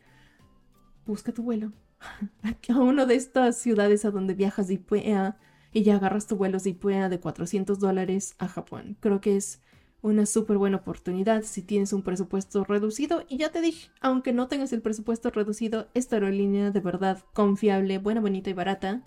Busca 1.05 1.33
tu 1.33 1.43
vuelo 1.43 1.73
a 2.71 2.79
una 2.79 3.05
de 3.05 3.15
estas 3.15 3.59
ciudades 3.59 4.07
a 4.07 4.11
donde 4.11 4.33
viajas 4.33 4.69
de 4.69 4.75
IPEA 4.75 5.37
y 5.71 5.83
ya 5.83 5.97
agarras 5.97 6.27
tu 6.27 6.37
vuelo 6.37 6.59
de 6.59 6.71
IPEA 6.71 7.11
de 7.11 7.21
400 7.21 7.79
dólares 7.79 8.37
a 8.39 8.49
Japón. 8.49 8.97
Creo 8.99 9.21
que 9.21 9.37
es 9.37 9.61
una 10.01 10.25
súper 10.25 10.57
buena 10.57 10.79
oportunidad 10.79 11.43
si 11.43 11.61
tienes 11.61 11.93
un 11.93 12.01
presupuesto 12.01 12.65
reducido. 12.65 13.25
Y 13.29 13.37
ya 13.37 13.53
te 13.53 13.61
dije, 13.61 13.91
aunque 14.01 14.33
no 14.33 14.49
tengas 14.49 14.73
el 14.73 14.81
presupuesto 14.81 15.29
reducido, 15.29 15.89
esta 15.93 16.17
aerolínea 16.17 16.71
de 16.71 16.81
verdad 16.81 17.23
confiable, 17.35 17.99
buena, 17.99 18.23
bonita 18.23 18.49
y 18.49 18.55
barata. 18.55 19.03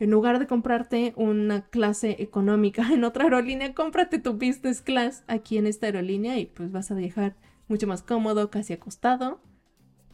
En 0.00 0.10
lugar 0.10 0.38
de 0.38 0.46
comprarte 0.46 1.12
una 1.16 1.62
clase 1.62 2.16
económica 2.20 2.88
en 2.92 3.04
otra 3.04 3.24
aerolínea, 3.24 3.74
cómprate 3.74 4.18
tu 4.18 4.34
business 4.34 4.80
class 4.80 5.24
aquí 5.26 5.58
en 5.58 5.66
esta 5.66 5.86
aerolínea 5.86 6.38
y 6.38 6.46
pues 6.46 6.72
vas 6.72 6.90
a 6.90 6.94
viajar 6.94 7.36
mucho 7.68 7.86
más 7.86 8.02
cómodo, 8.02 8.50
casi 8.50 8.72
acostado 8.72 9.40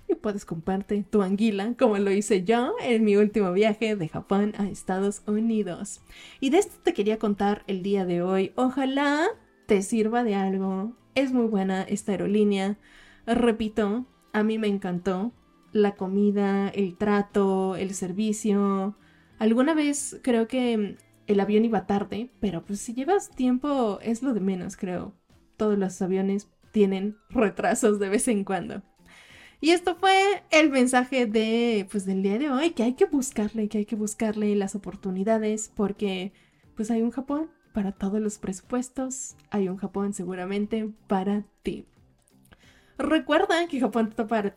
y 0.08 0.14
puedes 0.14 0.44
comprarte 0.44 1.04
tu 1.08 1.22
anguila, 1.22 1.74
como 1.78 1.98
lo 1.98 2.10
hice 2.10 2.44
yo 2.44 2.74
en 2.82 3.04
mi 3.04 3.16
último 3.16 3.52
viaje 3.52 3.96
de 3.96 4.08
Japón 4.08 4.52
a 4.58 4.68
Estados 4.68 5.22
Unidos. 5.26 6.00
Y 6.40 6.50
de 6.50 6.58
esto 6.58 6.76
te 6.82 6.94
quería 6.94 7.18
contar 7.18 7.62
el 7.66 7.82
día 7.82 8.04
de 8.04 8.22
hoy. 8.22 8.52
Ojalá 8.56 9.26
te 9.66 9.82
sirva 9.82 10.24
de 10.24 10.34
algo. 10.34 10.92
Es 11.14 11.32
muy 11.32 11.46
buena 11.46 11.82
esta 11.82 12.12
aerolínea. 12.12 12.76
Repito, 13.26 14.04
a 14.32 14.42
mí 14.42 14.58
me 14.58 14.68
encantó 14.68 15.32
la 15.72 15.94
comida, 15.94 16.68
el 16.68 16.96
trato, 16.96 17.76
el 17.76 17.94
servicio. 17.94 18.96
Alguna 19.44 19.74
vez 19.74 20.18
creo 20.22 20.48
que 20.48 20.96
el 21.26 21.40
avión 21.40 21.66
iba 21.66 21.86
tarde, 21.86 22.30
pero 22.40 22.64
pues 22.64 22.80
si 22.80 22.94
llevas 22.94 23.28
tiempo 23.28 23.98
es 24.00 24.22
lo 24.22 24.32
de 24.32 24.40
menos, 24.40 24.74
creo. 24.74 25.12
Todos 25.58 25.76
los 25.76 26.00
aviones 26.00 26.48
tienen 26.72 27.18
retrasos 27.28 27.98
de 27.98 28.08
vez 28.08 28.26
en 28.28 28.44
cuando. 28.44 28.80
Y 29.60 29.72
esto 29.72 29.96
fue 29.96 30.16
el 30.50 30.70
mensaje 30.70 31.26
de 31.26 31.86
pues 31.90 32.06
del 32.06 32.22
día 32.22 32.38
de 32.38 32.48
hoy, 32.48 32.70
que 32.70 32.84
hay 32.84 32.94
que 32.94 33.04
buscarle, 33.04 33.68
que 33.68 33.76
hay 33.76 33.84
que 33.84 33.96
buscarle 33.96 34.56
las 34.56 34.74
oportunidades 34.74 35.70
porque 35.76 36.32
pues 36.74 36.90
hay 36.90 37.02
un 37.02 37.10
Japón 37.10 37.50
para 37.74 37.92
todos 37.92 38.22
los 38.22 38.38
presupuestos, 38.38 39.36
hay 39.50 39.68
un 39.68 39.76
Japón 39.76 40.14
seguramente 40.14 40.88
para 41.06 41.44
ti. 41.62 41.84
Recuerda 42.96 43.68
que 43.68 43.78
Japón 43.78 44.14
para, 44.16 44.54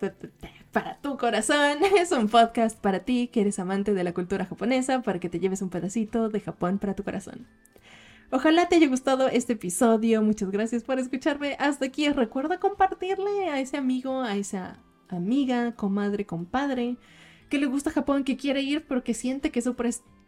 para 0.71 0.97
tu 1.01 1.17
corazón 1.17 1.79
es 1.97 2.11
un 2.11 2.27
podcast 2.27 2.77
para 2.77 2.99
ti 2.99 3.29
que 3.31 3.41
eres 3.41 3.59
amante 3.59 3.93
de 3.93 4.03
la 4.03 4.13
cultura 4.13 4.45
japonesa 4.45 5.01
para 5.01 5.19
que 5.19 5.29
te 5.29 5.39
lleves 5.39 5.61
un 5.61 5.69
pedacito 5.69 6.29
de 6.29 6.39
Japón 6.39 6.79
para 6.79 6.95
tu 6.95 7.03
corazón. 7.03 7.47
Ojalá 8.29 8.67
te 8.67 8.75
haya 8.75 8.87
gustado 8.87 9.29
este 9.29 9.53
episodio. 9.53 10.21
Muchas 10.21 10.51
gracias 10.51 10.83
por 10.83 10.99
escucharme 10.99 11.55
hasta 11.59 11.85
aquí. 11.85 12.09
Recuerda 12.09 12.59
compartirle 12.59 13.49
a 13.49 13.61
ese 13.61 13.77
amigo, 13.77 14.21
a 14.21 14.35
esa 14.35 14.79
amiga, 15.07 15.73
comadre, 15.75 16.25
compadre 16.25 16.97
que 17.49 17.57
le 17.57 17.67
gusta 17.67 17.91
Japón, 17.91 18.25
que 18.25 18.35
quiere 18.35 18.61
ir 18.61 18.85
porque 18.85 19.13
siente 19.13 19.51
que 19.51 19.61
su 19.61 19.75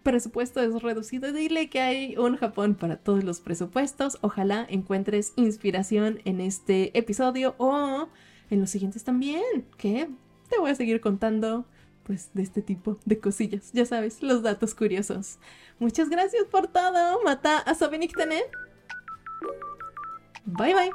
presupuesto 0.03 0.62
es 0.62 0.81
reducido. 0.81 1.34
Dile 1.34 1.69
que 1.69 1.81
hay 1.81 2.15
un 2.15 2.38
Japón 2.38 2.75
para 2.75 2.96
todos 2.96 3.25
los 3.25 3.41
presupuestos. 3.41 4.17
Ojalá 4.22 4.65
encuentres 4.69 5.34
inspiración 5.36 6.19
en 6.24 6.39
este 6.39 6.98
episodio 6.98 7.55
o 7.58 8.08
en 8.50 8.62
los 8.62 8.69
siguientes 8.69 9.03
también, 9.03 9.43
que 9.77 10.10
te 10.50 10.58
voy 10.60 10.72
a 10.72 10.75
seguir 10.75 11.00
contando 11.01 11.65
pues 12.03 12.32
de 12.34 12.41
este 12.41 12.62
tipo 12.63 12.98
de 13.06 13.20
cosillas, 13.20 13.72
ya 13.72 13.86
sabes, 13.86 14.24
los 14.24 14.41
datos 14.41 14.74
curiosos. 14.74 15.38
Muchas 15.77 16.10
gracias 16.10 16.46
por 16.46 16.68
todo, 16.68 17.22
mata 17.24 17.60
a 17.60 17.75
Sabiniktane. 17.75 18.44
Bye 20.46 20.74
bye. 20.74 20.91